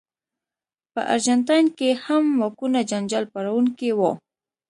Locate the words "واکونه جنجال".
2.41-3.25